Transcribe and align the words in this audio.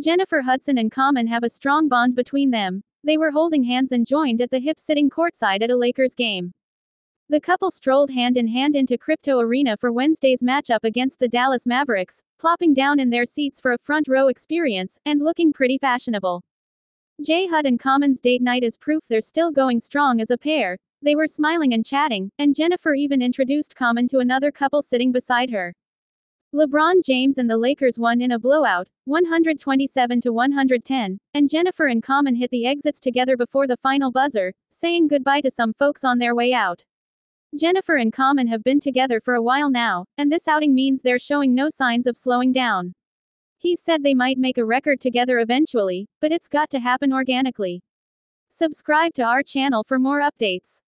Jennifer 0.00 0.42
Hudson 0.42 0.78
and 0.78 0.92
Common 0.92 1.26
have 1.26 1.42
a 1.42 1.48
strong 1.48 1.88
bond 1.88 2.14
between 2.14 2.52
them. 2.52 2.84
They 3.02 3.18
were 3.18 3.32
holding 3.32 3.64
hands 3.64 3.90
and 3.90 4.06
joined 4.06 4.40
at 4.40 4.48
the 4.48 4.60
hip 4.60 4.78
sitting 4.78 5.10
courtside 5.10 5.60
at 5.60 5.72
a 5.72 5.76
Lakers 5.76 6.14
game. 6.14 6.52
The 7.28 7.40
couple 7.40 7.72
strolled 7.72 8.12
hand 8.12 8.36
in 8.36 8.46
hand 8.46 8.76
into 8.76 8.96
Crypto 8.96 9.40
Arena 9.40 9.76
for 9.76 9.90
Wednesday's 9.90 10.40
matchup 10.40 10.84
against 10.84 11.18
the 11.18 11.26
Dallas 11.26 11.66
Mavericks, 11.66 12.22
plopping 12.38 12.74
down 12.74 13.00
in 13.00 13.10
their 13.10 13.24
seats 13.24 13.60
for 13.60 13.72
a 13.72 13.78
front 13.78 14.06
row 14.06 14.28
experience, 14.28 15.00
and 15.04 15.20
looking 15.20 15.52
pretty 15.52 15.78
fashionable. 15.78 16.44
J 17.20 17.48
Hud 17.48 17.66
and 17.66 17.80
Common's 17.80 18.20
date 18.20 18.40
night 18.40 18.62
is 18.62 18.78
proof 18.78 19.02
they're 19.08 19.20
still 19.20 19.50
going 19.50 19.80
strong 19.80 20.20
as 20.20 20.30
a 20.30 20.38
pair. 20.38 20.78
They 21.02 21.16
were 21.16 21.26
smiling 21.26 21.74
and 21.74 21.84
chatting, 21.84 22.30
and 22.38 22.54
Jennifer 22.54 22.94
even 22.94 23.20
introduced 23.20 23.74
Common 23.74 24.06
to 24.08 24.20
another 24.20 24.52
couple 24.52 24.80
sitting 24.80 25.10
beside 25.10 25.50
her. 25.50 25.74
LeBron 26.54 27.04
James 27.04 27.36
and 27.36 27.50
the 27.50 27.58
Lakers 27.58 27.98
won 27.98 28.22
in 28.22 28.32
a 28.32 28.38
blowout, 28.38 28.88
127 29.04 30.18
to 30.22 30.32
110, 30.32 31.18
and 31.34 31.50
Jennifer 31.50 31.88
and 31.88 32.02
Common 32.02 32.34
hit 32.34 32.50
the 32.50 32.64
exits 32.64 33.00
together 33.00 33.36
before 33.36 33.66
the 33.66 33.76
final 33.76 34.10
buzzer, 34.10 34.54
saying 34.70 35.08
goodbye 35.08 35.42
to 35.42 35.50
some 35.50 35.74
folks 35.74 36.04
on 36.04 36.18
their 36.18 36.34
way 36.34 36.54
out. 36.54 36.82
Jennifer 37.54 37.96
and 37.96 38.14
Common 38.14 38.46
have 38.46 38.64
been 38.64 38.80
together 38.80 39.20
for 39.20 39.34
a 39.34 39.42
while 39.42 39.68
now, 39.68 40.06
and 40.16 40.32
this 40.32 40.48
outing 40.48 40.74
means 40.74 41.02
they're 41.02 41.18
showing 41.18 41.54
no 41.54 41.68
signs 41.68 42.06
of 42.06 42.16
slowing 42.16 42.50
down. 42.50 42.94
He 43.58 43.76
said 43.76 44.02
they 44.02 44.14
might 44.14 44.38
make 44.38 44.56
a 44.56 44.64
record 44.64 45.02
together 45.02 45.40
eventually, 45.40 46.08
but 46.22 46.32
it's 46.32 46.48
got 46.48 46.70
to 46.70 46.80
happen 46.80 47.12
organically. 47.12 47.82
Subscribe 48.48 49.12
to 49.14 49.22
our 49.22 49.42
channel 49.42 49.84
for 49.84 49.98
more 49.98 50.22
updates. 50.22 50.80